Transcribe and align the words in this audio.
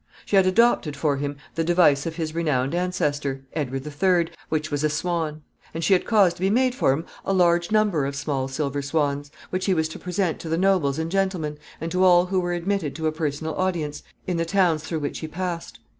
She 0.25 0.35
had 0.35 0.47
adopted 0.47 0.95
for 0.97 1.17
him 1.17 1.37
the 1.53 1.63
device 1.63 2.07
of 2.07 2.15
his 2.15 2.33
renowned 2.33 2.73
ancestor, 2.73 3.43
Edward 3.53 3.85
III., 3.85 4.31
which 4.49 4.71
was 4.71 4.83
a 4.83 4.89
swan; 4.89 5.43
and 5.75 5.83
she 5.83 5.93
had 5.93 6.07
caused 6.07 6.37
to 6.37 6.41
be 6.41 6.49
made 6.49 6.73
for 6.73 6.91
him 6.91 7.05
a 7.23 7.31
large 7.33 7.69
number 7.71 8.07
of 8.07 8.15
small 8.15 8.47
silver 8.47 8.81
swans, 8.81 9.29
which 9.51 9.65
he 9.67 9.75
was 9.75 9.87
to 9.89 9.99
present 9.99 10.39
to 10.39 10.49
the 10.49 10.57
nobles 10.57 10.97
and 10.97 11.11
gentlemen, 11.11 11.59
and 11.79 11.91
to 11.91 12.03
all 12.03 12.25
who 12.25 12.39
were 12.39 12.53
admitted 12.53 12.95
to 12.95 13.05
a 13.05 13.11
personal 13.11 13.53
audience, 13.57 14.01
in 14.25 14.37
the 14.37 14.43
towns 14.43 14.83
through 14.83 15.01
which 15.01 15.19
he 15.19 15.27
passed. 15.27 15.77